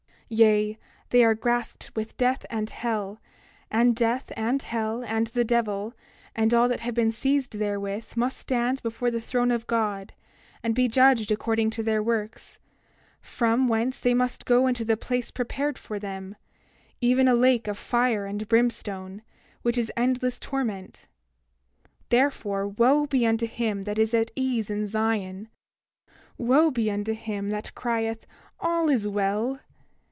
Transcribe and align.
28:23 0.31 0.37
Yea, 0.37 0.77
they 1.09 1.23
are 1.25 1.35
grasped 1.35 1.91
with 1.93 2.15
death, 2.15 2.45
and 2.49 2.69
hell; 2.69 3.19
and 3.69 3.93
death, 3.97 4.31
and 4.37 4.61
hell, 4.63 5.03
and 5.03 5.27
the 5.27 5.43
devil, 5.43 5.93
and 6.33 6.53
all 6.53 6.69
that 6.69 6.79
have 6.79 6.93
been 6.93 7.11
seized 7.11 7.51
therewith 7.59 8.15
must 8.15 8.37
stand 8.37 8.81
before 8.81 9.11
the 9.11 9.19
throne 9.19 9.51
of 9.51 9.67
God, 9.67 10.13
and 10.63 10.73
be 10.73 10.87
judged 10.87 11.31
according 11.33 11.69
to 11.71 11.83
their 11.83 12.01
works, 12.01 12.59
from 13.19 13.67
whence 13.67 13.99
they 13.99 14.13
must 14.13 14.45
go 14.45 14.67
into 14.67 14.85
the 14.85 14.95
place 14.95 15.31
prepared 15.31 15.77
for 15.77 15.99
them, 15.99 16.37
even 17.01 17.27
a 17.27 17.35
lake 17.35 17.67
of 17.67 17.77
fire 17.77 18.25
and 18.25 18.47
brimstone, 18.47 19.23
which 19.63 19.77
is 19.77 19.91
endless 19.97 20.39
torment. 20.39 21.07
28:24 21.83 21.89
Therefore, 22.07 22.67
wo 22.69 23.05
be 23.05 23.27
unto 23.27 23.45
him 23.45 23.81
that 23.81 23.99
is 23.99 24.13
at 24.13 24.31
ease 24.37 24.69
in 24.69 24.87
Zion! 24.87 25.49
28:25 26.07 26.15
Wo 26.37 26.71
be 26.71 26.89
unto 26.89 27.11
him 27.11 27.49
that 27.49 27.75
crieth: 27.75 28.25
All 28.61 28.89
is 28.89 29.05
well! 29.05 29.59